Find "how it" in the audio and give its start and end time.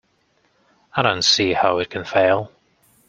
1.53-1.91